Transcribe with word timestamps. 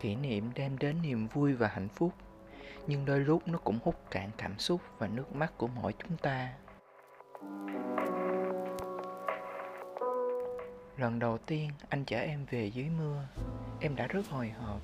kỷ 0.00 0.14
niệm 0.14 0.50
đem 0.54 0.78
đến 0.78 0.96
niềm 1.02 1.28
vui 1.28 1.52
và 1.52 1.68
hạnh 1.68 1.88
phúc. 1.88 2.12
Nhưng 2.86 3.04
đôi 3.04 3.20
lúc 3.20 3.48
nó 3.48 3.58
cũng 3.58 3.78
hút 3.84 3.94
cạn 4.10 4.30
cảm 4.36 4.58
xúc 4.58 4.80
và 4.98 5.06
nước 5.06 5.34
mắt 5.34 5.52
của 5.58 5.66
mỗi 5.66 5.94
chúng 5.98 6.16
ta. 6.16 6.52
Lần 10.98 11.18
đầu 11.18 11.38
tiên 11.38 11.70
anh 11.88 12.04
chở 12.04 12.18
em 12.18 12.46
về 12.50 12.66
dưới 12.66 12.86
mưa, 12.98 13.24
em 13.80 13.96
đã 13.96 14.06
rất 14.06 14.28
hồi 14.30 14.50
hộp. 14.50 14.80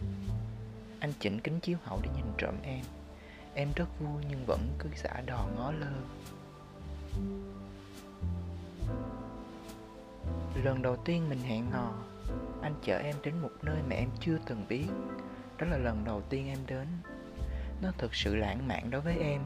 Anh 1.00 1.12
chỉnh 1.20 1.40
kính 1.40 1.60
chiếu 1.60 1.78
hậu 1.82 2.00
để 2.02 2.10
nhìn 2.16 2.24
trộm 2.38 2.54
em. 2.62 2.84
Em 3.54 3.68
rất 3.76 4.00
vui 4.00 4.22
nhưng 4.30 4.44
vẫn 4.46 4.60
cứ 4.78 4.88
xả 4.94 5.20
đò 5.26 5.48
ngó 5.56 5.72
lơ. 5.72 5.92
Lần 10.64 10.82
đầu 10.82 10.96
tiên 10.96 11.28
mình 11.28 11.38
hẹn 11.38 11.70
hò 11.70 11.92
anh 12.66 12.74
chở 12.82 12.98
em 12.98 13.16
đến 13.22 13.34
một 13.42 13.50
nơi 13.62 13.76
mà 13.88 13.96
em 13.96 14.08
chưa 14.20 14.38
từng 14.46 14.64
biết. 14.68 14.86
Đó 15.58 15.66
là 15.66 15.76
lần 15.76 16.04
đầu 16.04 16.22
tiên 16.28 16.48
em 16.48 16.58
đến. 16.66 16.86
Nó 17.82 17.92
thực 17.98 18.14
sự 18.14 18.36
lãng 18.36 18.68
mạn 18.68 18.90
đối 18.90 19.00
với 19.00 19.18
em. 19.18 19.40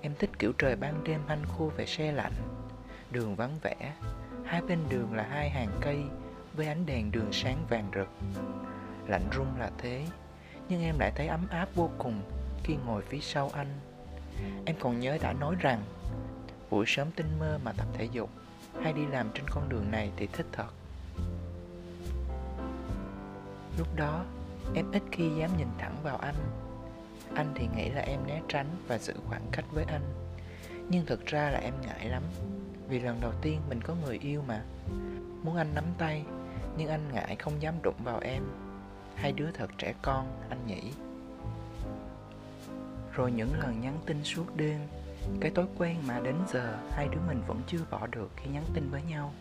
Em 0.00 0.12
thích 0.18 0.30
kiểu 0.38 0.52
trời 0.58 0.76
ban 0.76 1.04
đêm 1.04 1.20
hanh 1.28 1.44
khô 1.44 1.70
về 1.76 1.86
xe 1.86 2.12
lạnh. 2.12 2.32
Đường 3.10 3.36
vắng 3.36 3.58
vẻ. 3.62 3.94
Hai 4.44 4.62
bên 4.62 4.78
đường 4.88 5.14
là 5.14 5.22
hai 5.22 5.50
hàng 5.50 5.70
cây 5.80 5.98
Với 6.54 6.66
ánh 6.66 6.86
đèn 6.86 7.12
đường 7.12 7.32
sáng 7.32 7.66
vàng 7.68 7.90
rực. 7.94 8.08
Lạnh 9.06 9.28
rung 9.34 9.58
là 9.58 9.70
thế, 9.78 10.06
Nhưng 10.68 10.82
em 10.82 10.98
lại 10.98 11.12
thấy 11.16 11.26
ấm 11.26 11.46
áp 11.50 11.68
vô 11.74 11.90
cùng 11.98 12.22
Khi 12.64 12.76
ngồi 12.86 13.02
phía 13.02 13.20
sau 13.20 13.50
anh. 13.54 13.80
Em 14.64 14.76
còn 14.80 15.00
nhớ 15.00 15.18
đã 15.22 15.32
nói 15.32 15.54
rằng, 15.60 15.80
Buổi 16.70 16.84
sớm 16.88 17.10
tinh 17.16 17.38
mơ 17.38 17.58
mà 17.64 17.72
tập 17.72 17.86
thể 17.92 18.04
dục, 18.04 18.30
Hay 18.82 18.92
đi 18.92 19.06
làm 19.06 19.30
trên 19.34 19.44
con 19.50 19.68
đường 19.68 19.90
này 19.90 20.10
thì 20.16 20.26
thích 20.26 20.46
thật. 20.52 20.68
Lúc 23.78 23.96
đó 23.96 24.24
Em 24.74 24.92
ít 24.92 25.02
khi 25.12 25.30
dám 25.38 25.50
nhìn 25.56 25.68
thẳng 25.78 25.96
vào 26.02 26.16
anh. 26.16 26.34
Anh 27.34 27.52
thì 27.54 27.68
nghĩ 27.76 27.88
là 27.88 28.00
em 28.00 28.26
né 28.26 28.40
tránh 28.48 28.66
và 28.86 28.98
giữ 28.98 29.14
khoảng 29.28 29.46
cách 29.52 29.64
với 29.72 29.84
anh. 29.84 30.02
Nhưng 30.88 31.06
thực 31.06 31.26
ra 31.26 31.50
là 31.50 31.58
em 31.58 31.74
ngại 31.86 32.08
lắm 32.08 32.22
Vì 32.88 33.00
lần 33.00 33.20
đầu 33.20 33.32
tiên 33.42 33.60
mình 33.68 33.80
có 33.80 33.94
người 33.94 34.18
yêu 34.18 34.42
mà. 34.48 34.62
Muốn 35.42 35.56
anh 35.56 35.74
nắm 35.74 35.84
tay 35.98 36.24
Nhưng 36.76 36.88
anh 36.88 37.12
ngại 37.12 37.36
không 37.36 37.62
dám 37.62 37.74
đụng 37.82 38.04
vào 38.04 38.18
em. 38.18 38.42
Hai 39.14 39.32
đứa 39.32 39.50
thật 39.50 39.70
trẻ 39.78 39.94
con, 40.02 40.26
anh 40.48 40.66
nghĩ. 40.66 40.92
Rồi 43.12 43.32
những 43.32 43.60
lần 43.60 43.80
nhắn 43.80 43.98
tin 44.06 44.24
suốt 44.24 44.56
đêm 44.56 44.80
Cái 45.40 45.50
thói 45.50 45.66
quen 45.78 45.96
mà 46.06 46.20
đến 46.20 46.36
giờ 46.48 46.78
Hai 46.90 47.08
đứa 47.08 47.20
mình 47.28 47.42
vẫn 47.46 47.60
chưa 47.66 47.84
bỏ 47.90 48.06
được 48.06 48.30
khi 48.36 48.50
nhắn 48.50 48.64
tin 48.74 48.90
với 48.90 49.02
nhau. 49.02 49.32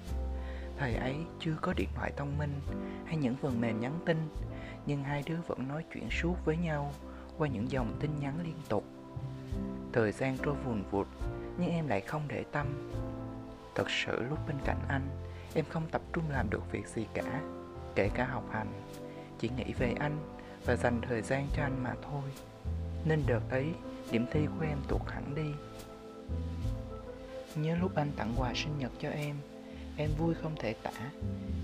Thời 0.77 0.95
ấy 0.95 1.15
chưa 1.39 1.55
có 1.61 1.73
điện 1.73 1.89
thoại 1.95 2.11
thông 2.17 2.37
minh 2.37 2.59
Hay 3.05 3.17
những 3.17 3.35
phần 3.35 3.61
mềm 3.61 3.79
nhắn 3.79 3.99
tin, 4.05 4.17
Nhưng 4.85 5.03
hai 5.03 5.23
đứa 5.25 5.37
vẫn 5.47 5.67
nói 5.67 5.85
chuyện 5.93 6.09
suốt 6.11 6.35
với 6.45 6.57
nhau 6.57 6.93
qua 7.37 7.47
những 7.47 7.71
dòng 7.71 7.97
tin 7.99 8.11
nhắn 8.19 8.33
liên 8.43 8.57
tục. 8.69 8.83
Thời 9.93 10.11
gian 10.11 10.37
trôi 10.37 10.55
vùn 10.65 10.83
vụt, 10.91 11.07
Nhưng 11.57 11.69
em 11.69 11.87
lại 11.87 12.01
không 12.01 12.21
để 12.27 12.43
tâm. 12.51 12.91
Thật 13.75 13.89
sự 13.89 14.23
lúc 14.29 14.39
bên 14.47 14.57
cạnh 14.65 14.79
anh, 14.87 15.07
Em 15.53 15.65
không 15.69 15.83
tập 15.91 16.01
trung 16.13 16.23
làm 16.29 16.49
được 16.49 16.71
việc 16.71 16.87
gì 16.87 17.07
cả, 17.13 17.41
Kể 17.95 18.09
cả 18.13 18.25
học 18.25 18.43
hành. 18.51 18.67
Chỉ 19.39 19.49
nghĩ 19.57 19.73
về 19.79 19.93
anh 19.99 20.17
Và 20.65 20.75
dành 20.75 21.01
thời 21.01 21.21
gian 21.21 21.47
cho 21.55 21.63
anh 21.63 21.83
mà 21.83 21.93
thôi. 22.01 22.31
Nên 23.05 23.23
đợt 23.27 23.41
ấy, 23.49 23.73
Điểm 24.11 24.25
thi 24.31 24.47
của 24.59 24.65
em 24.65 24.77
tụt 24.87 25.01
hẳn 25.07 25.35
đi. 25.35 25.51
Nhớ 27.55 27.75
lúc 27.81 27.95
anh 27.95 28.11
tặng 28.17 28.33
quà 28.37 28.51
sinh 28.55 28.77
nhật 28.79 28.91
cho 28.99 29.09
em 29.09 29.35
Em 29.97 30.09
vui 30.17 30.33
không 30.33 30.55
thể 30.59 30.73
tả, 30.83 31.11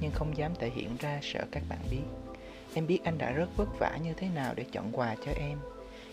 Nhưng 0.02 0.12
không 0.12 0.38
dám 0.38 0.52
thể 0.60 0.70
hiện 0.70 0.98
ra 1.00 1.20
sợ 1.22 1.46
các 1.52 1.64
bạn 1.70 1.80
biết. 1.92 2.04
Em 2.74 2.88
biết 2.88 3.00
anh 3.04 3.18
đã 3.18 3.32
rất 3.32 3.48
vất 3.58 3.80
vả 3.80 3.98
như 4.04 4.14
thế 4.14 4.30
nào 4.36 4.54
để 4.56 4.66
chọn 4.72 4.92
quà 4.92 5.16
cho 5.26 5.32
em. 5.32 5.58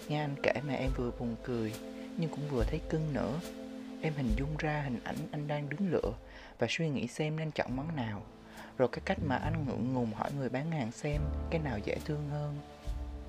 Nghe 0.09 0.21
anh 0.21 0.35
kể 0.43 0.53
mà 0.69 0.75
em 0.75 0.91
vừa 0.97 1.11
buồn 1.19 1.37
cười, 1.45 1.73
Nhưng 2.17 2.31
cũng 2.31 2.49
vừa 2.51 2.65
thấy 2.65 2.81
cưng 2.89 3.13
nữa. 3.13 3.41
Em 4.03 4.13
hình 4.17 4.31
dung 4.37 4.57
ra 4.59 4.81
hình 4.81 5.01
ảnh 5.05 5.17
anh 5.31 5.49
đang 5.49 5.69
đứng 5.69 5.91
lựa 5.91 6.13
Và 6.59 6.67
suy 6.71 6.89
nghĩ 6.89 7.07
xem 7.07 7.37
nên 7.37 7.51
chọn 7.51 7.77
món 7.77 7.97
nào. 7.97 8.23
Rồi 8.79 8.89
cái 8.93 9.01
cách 9.05 9.19
mà 9.27 9.37
anh 9.37 9.67
ngượng 9.67 9.95
ngùng 9.95 10.13
hỏi 10.13 10.31
người 10.39 10.49
bán 10.49 10.71
hàng 10.71 10.93
xem 10.93 11.23
Cái 11.51 11.61
nào 11.61 11.79
dễ 11.85 11.99
thương 12.05 12.29
hơn. 12.31 12.59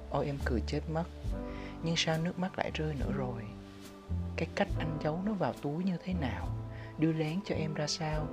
Ôi, 0.09 0.25
em 0.25 0.37
cười 0.45 0.61
chết 0.67 0.81
mất. 0.93 1.03
Nhưng 1.83 1.95
sao 1.97 2.17
nước 2.17 2.39
mắt 2.39 2.57
lại 2.57 2.71
rơi 2.73 2.95
nữa 2.99 3.11
rồi? 3.17 3.41
Cái 4.35 4.47
cách 4.55 4.67
anh 4.79 4.97
giấu 5.03 5.19
nó 5.25 5.33
vào 5.33 5.53
túi 5.53 5.83
như 5.83 5.97
thế 6.03 6.13
nào? 6.13 6.47
Đưa 6.97 7.11
lén 7.11 7.39
cho 7.45 7.55
em 7.55 7.73
ra 7.73 7.87
sao? 7.87 8.27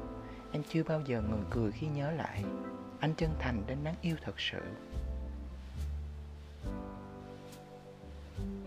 Em 0.57 0.63
chưa 0.69 0.83
bao 0.83 1.01
giờ 1.01 1.23
ngừng 1.23 1.45
cười 1.51 1.73
khi 1.73 1.87
nhớ 1.87 2.11
lại. 2.11 2.45
Anh 3.01 3.15
chân 3.15 3.31
thành 3.39 3.63
đến 3.67 3.79
đáng 3.85 3.95
yêu 4.01 4.17
thật 4.25 4.41
sự. 4.41 4.61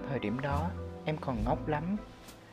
Thời 0.09 0.19
điểm 0.19 0.39
đó, 0.39 0.69
em 1.05 1.17
còn 1.21 1.43
ngốc 1.45 1.67
lắm. 1.67 1.97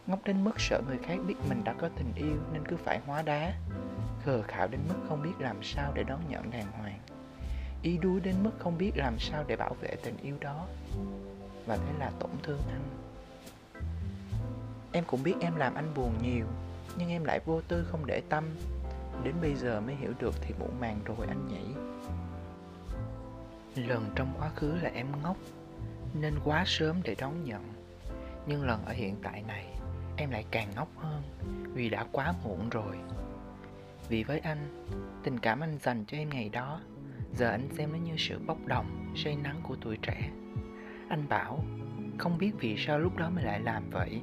Ngốc 0.07 0.19
đến 0.25 0.45
mức 0.45 0.61
sợ 0.61 0.83
người 0.87 0.99
khác 1.03 1.19
biết 1.27 1.35
mình 1.49 1.65
đã 1.65 1.73
có 1.73 1.89
tình 1.97 2.13
yêu 2.15 2.37
Nên 2.53 2.65
cứ 2.69 2.77
phải 2.77 3.01
hóa 3.07 3.23
đá. 3.23 3.55
Khờ 4.25 4.43
khạo 4.43 4.69
đến 4.69 4.81
mức 4.89 4.95
không 5.09 5.23
biết 5.23 5.35
làm 5.39 5.63
sao 5.63 5.93
để 5.95 6.03
đón 6.03 6.21
nhận 6.29 6.51
đàng 6.51 6.73
hoàng. 6.73 7.01
Y 7.83 7.99
đuối 7.99 8.21
đến 8.21 8.35
mức 8.43 8.53
không 8.59 8.79
biết 8.79 8.93
làm 8.95 9.19
sao 9.19 9.45
để 9.47 9.57
bảo 9.57 9.75
vệ 9.81 9.97
tình 10.03 10.17
yêu 10.23 10.37
đó. 10.41 10.67
Và 11.67 11.77
thế 11.77 11.93
là 11.99 12.11
tổn 12.21 12.31
thương 12.43 12.61
anh. 12.69 12.83
Em 14.93 15.05
cũng 15.07 15.23
biết 15.23 15.35
em 15.41 15.57
làm 15.57 15.75
anh 15.75 15.95
buồn 15.95 16.13
nhiều, 16.23 16.47
Nhưng 16.99 17.09
em 17.09 17.25
lại 17.25 17.41
vô 17.45 17.61
tư 17.69 17.87
không 17.91 18.07
để 18.07 18.23
tâm. 18.29 18.45
Đến 19.25 19.35
bây 19.41 19.55
giờ 19.55 19.81
mới 19.81 19.95
hiểu 19.95 20.13
được 20.19 20.35
thì 20.41 20.55
muộn 20.59 20.81
màng 20.81 21.01
rồi 21.05 21.27
anh 21.29 21.49
nhỉ. 21.49 21.75
Lần 23.83 24.11
trong 24.15 24.33
quá 24.39 24.49
khứ 24.49 24.75
là 24.83 24.91
em 24.95 25.07
ngốc, 25.23 25.37
Nên 26.21 26.35
quá 26.45 26.63
sớm 26.67 27.01
để 27.05 27.15
đón 27.19 27.45
nhận. 27.45 27.63
Nhưng 28.47 28.67
lần 28.67 28.85
ở 28.85 28.93
hiện 28.93 29.17
tại 29.23 29.43
này, 29.43 29.67
Em 30.17 30.31
lại 30.31 30.45
càng 30.51 30.69
ngốc 30.77 30.89
hơn 30.97 31.23
Vì 31.75 31.89
đã 31.89 32.07
quá 32.13 32.35
muộn 32.45 32.69
rồi. 32.69 32.97
Vì 34.09 34.25
với 34.25 34.39
anh, 34.39 34.85
Tình 35.23 35.39
cảm 35.39 35.61
anh 35.61 35.79
dành 35.79 36.05
cho 36.07 36.17
em 36.17 36.31
ngày 36.31 36.49
đó, 36.49 36.81
Giờ 37.35 37.51
anh 37.51 37.69
xem 37.77 37.93
nó 37.93 37.99
như 37.99 38.15
sự 38.19 38.39
bốc 38.47 38.59
đồng, 38.67 39.13
Say 39.17 39.37
nắng 39.37 39.61
của 39.63 39.77
tuổi 39.81 39.99
trẻ. 40.03 40.31
Anh 41.09 41.29
bảo, 41.29 41.65
Không 42.19 42.39
biết 42.39 42.53
vì 42.61 42.77
sao 42.79 42.99
lúc 42.99 43.17
đó 43.17 43.31
mới 43.31 43.45
lại 43.45 43.61
làm 43.61 43.91
vậy. 43.91 44.21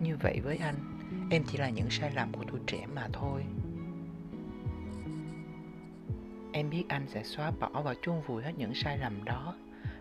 Như 0.00 0.16
vậy 0.16 0.40
với 0.44 0.56
anh 0.56 0.93
Em 1.30 1.44
chỉ 1.46 1.58
là 1.58 1.70
những 1.70 1.90
sai 1.90 2.10
lầm 2.14 2.32
của 2.32 2.44
tuổi 2.50 2.60
trẻ 2.66 2.86
mà 2.86 3.08
thôi. 3.12 3.44
Em 6.52 6.70
biết 6.70 6.84
anh 6.88 7.06
sẽ 7.08 7.22
xóa 7.22 7.50
bỏ 7.50 7.82
và 7.82 7.94
chôn 8.02 8.20
vùi 8.26 8.42
hết 8.42 8.52
những 8.56 8.74
sai 8.74 8.98
lầm 8.98 9.24
đó 9.24 9.54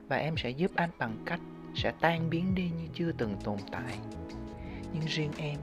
Và 0.08 0.16
em 0.16 0.38
sẽ 0.38 0.50
giúp 0.50 0.72
anh 0.76 0.90
bằng 0.98 1.24
cách 1.26 1.40
sẽ 1.76 1.94
tan 2.00 2.30
biến 2.30 2.56
đi 2.56 2.70
như 2.70 2.88
chưa 2.94 3.12
từng 3.12 3.36
tồn 3.44 3.58
tại. 3.72 3.98
Nhưng 4.94 5.06
riêng 5.08 5.32
em 5.38 5.60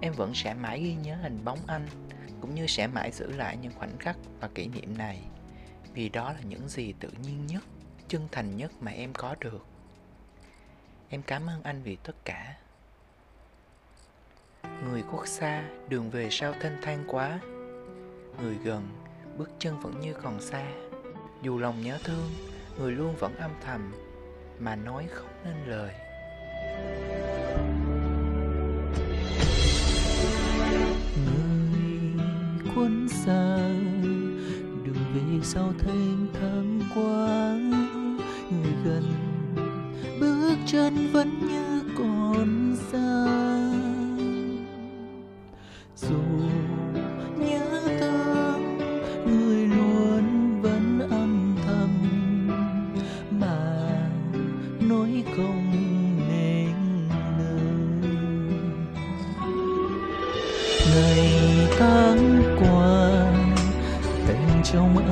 Em 0.00 0.12
vẫn 0.12 0.34
sẽ 0.34 0.54
mãi 0.54 0.80
ghi 0.82 0.94
nhớ 0.94 1.16
hình 1.16 1.44
bóng 1.44 1.58
anh 1.66 1.86
Cũng 2.40 2.54
như 2.54 2.66
sẽ 2.66 2.86
mãi 2.86 3.10
giữ 3.10 3.32
lại 3.32 3.56
những 3.62 3.72
khoảnh 3.72 3.98
khắc 3.98 4.16
và 4.40 4.48
kỷ 4.48 4.68
niệm 4.68 4.98
này 4.98 5.22
Vì 5.94 6.08
đó 6.08 6.32
là 6.32 6.40
những 6.40 6.68
gì 6.68 6.94
tự 7.00 7.08
nhiên 7.22 7.46
nhất, 7.46 7.62
chân 8.08 8.28
thành 8.32 8.56
nhất 8.56 8.72
mà 8.80 8.90
em 8.90 9.12
có 9.12 9.36
được. 9.40 9.66
Em 11.08 11.22
cảm 11.22 11.46
ơn 11.46 11.62
anh 11.62 11.82
vì 11.82 11.96
tất 11.96 12.24
cả. 12.24 12.56
Người 14.62 15.02
khuất 15.02 15.28
xa, 15.28 15.64
đường 15.88 16.10
về 16.10 16.28
sao 16.30 16.54
thênh 16.60 16.72
thang 16.82 17.04
quá. 17.06 17.40
Người 18.42 18.56
gần, 18.64 18.82
bước 19.38 19.50
chân 19.58 19.80
vẫn 19.80 20.00
như 20.00 20.14
còn 20.22 20.40
xa. 20.40 20.66
Dù 21.42 21.58
lòng 21.58 21.82
nhớ 21.82 21.98
thương, 22.04 22.30
người 22.78 22.92
luôn 22.92 23.14
vẫn 23.18 23.36
âm 23.36 23.50
thầm 23.64 23.92
Mà 24.58 24.76
nói 24.76 25.06
không 25.10 25.28
nên 25.44 25.54
lời. 25.66 25.94
Người 31.16 32.72
quân 32.76 33.08
xa 33.08 33.56
Đường 34.84 35.04
về 35.14 35.40
sao 35.42 35.72
thênh 35.78 36.32
thang 36.34 36.80
quá. 36.94 37.56
Người 38.50 38.72
gần 38.84 39.02
Bước 40.20 40.56
chân 40.66 41.10
vẫn 41.12 41.30
như 41.48 41.82
còn 41.98 42.76
xa. 42.92 43.31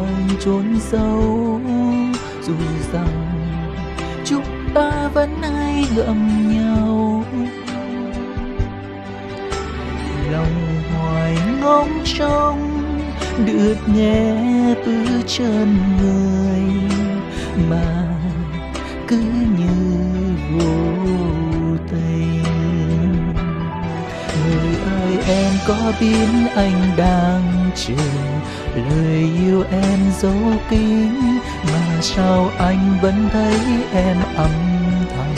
Trong 0.00 0.06
anh 0.06 0.28
trốn 0.44 0.78
sâu. 0.80 1.60
Dù 2.42 2.54
rằng 2.92 3.32
chúng 4.24 4.44
ta 4.74 5.08
vẫn 5.14 5.42
ai 5.42 5.84
gặm 5.96 6.48
nhau. 6.54 7.24
Lòng 10.32 10.82
hoài 10.96 11.36
ngóng 11.60 12.00
trông 12.18 12.82
được 13.46 13.76
nghe 13.94 14.34
từ 14.86 15.04
chân 15.26 15.78
người, 16.02 16.62
mà 17.70 18.06
cứ 19.08 19.22
như 19.58 20.00
vô 20.52 20.96
tình. 21.90 22.44
Người 24.46 24.76
ơi, 25.00 25.18
em 25.28 25.52
có 25.68 25.92
biết 26.00 26.28
anh 26.54 26.90
đang 26.96 27.59
trường 27.76 28.40
lời 28.74 29.30
yêu 29.46 29.64
em 29.70 29.98
dấu 30.20 30.52
kín, 30.70 31.12
mà 31.72 32.00
sao 32.00 32.50
anh 32.58 32.98
vẫn 33.02 33.28
thấy 33.32 33.58
em 33.94 34.16
âm 34.36 34.50
thầm? 35.16 35.34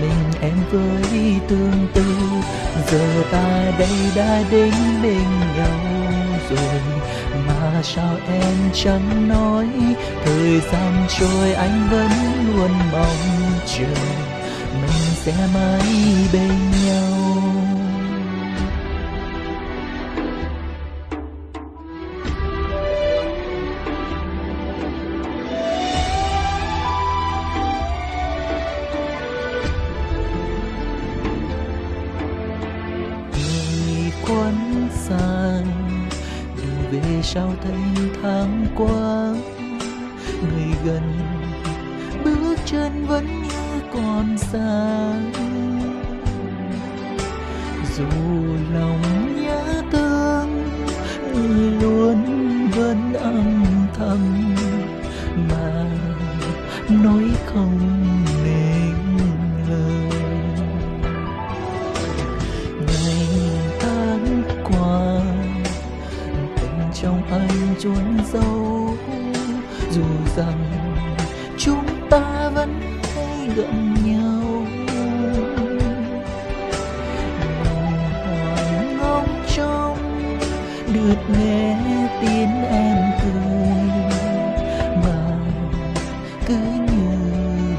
Mình, 0.00 0.40
em 0.40 0.56
với 0.70 1.40
tương 1.48 1.86
tư, 1.94 2.04
giờ 2.90 3.22
ta 3.32 3.72
đây 3.78 4.12
đã 4.16 4.42
đến 4.50 4.72
bên 5.02 5.24
nhau 5.56 5.80
rồi. 6.50 6.80
Mà 7.46 7.82
sao 7.82 8.16
em 8.32 8.56
chẳng 8.74 9.28
nói, 9.28 9.66
thời 10.24 10.60
gian 10.60 11.06
trôi 11.18 11.52
anh 11.52 11.88
vẫn 11.90 12.10
luôn 12.56 12.70
mong 12.92 13.52
chờ. 13.66 13.94
Mình 14.82 15.14
sẽ 15.22 15.34
mãi 15.54 15.94
bên 16.32 16.58
nhau. 16.86 17.41
Qua 38.76 39.34
người 40.42 40.76
gần 40.84 41.02
bước 42.24 42.56
chân 42.66 43.06
vẫn 43.06 43.42
như 43.42 43.80
còn 43.94 44.38
xa 44.38 45.14
dù 47.96 48.04
lòng 48.74 49.02
nhớ 49.42 49.82
thương 49.92 50.64
người 51.34 51.70
luôn 51.80 52.24
vẫn 52.70 53.12
âm 53.12 53.64
thầm, 53.94 54.54
mà 55.50 55.84
nói 56.88 57.24
không 57.46 58.01
dù 69.92 70.04
rằng 70.36 70.64
chúng 71.58 71.84
ta 72.10 72.50
vẫn 72.54 72.80
thấy 73.02 73.48
gần 73.56 73.94
nhau. 74.04 74.42
Lòng 78.74 78.98
ngóng 78.98 79.44
trông 79.56 79.98
được 80.92 81.16
nghe 81.28 81.76
tiếng 82.20 82.64
em 82.64 82.96
cười 83.22 83.82
mà 85.04 85.38
cứ 86.46 86.56
như 86.92 87.18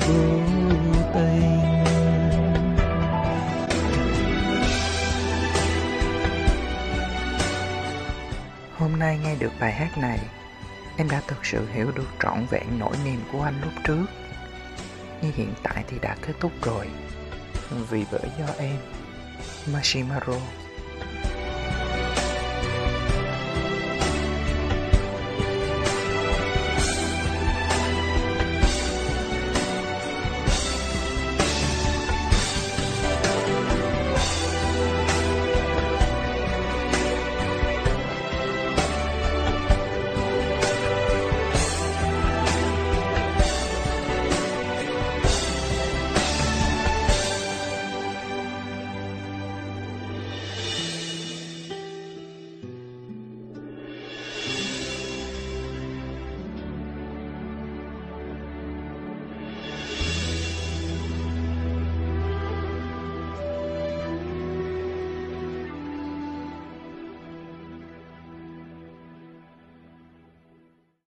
vô 0.07 0.23
tình. 1.13 1.59
Hôm 8.77 8.99
nay 8.99 9.19
nghe 9.23 9.35
được 9.35 9.51
bài 9.59 9.71
hát 9.71 9.97
này, 9.97 10.19
em 10.97 11.09
đã 11.09 11.21
thực 11.27 11.45
sự 11.45 11.67
hiểu 11.73 11.91
được 11.95 12.07
trọn 12.23 12.45
vẹn 12.49 12.79
nỗi 12.79 12.95
niềm 13.05 13.19
của 13.31 13.41
anh 13.41 13.61
lúc 13.61 13.73
trước. 13.83 14.05
Nhưng 15.21 15.31
hiện 15.31 15.53
tại 15.63 15.83
thì 15.87 15.99
đã 15.99 16.15
kết 16.21 16.33
thúc 16.39 16.51
rồi. 16.61 16.87
Vì 17.89 18.05
bởi 18.11 18.29
do 18.39 18.45
em, 18.57 18.77
Mashimaro 19.73 20.39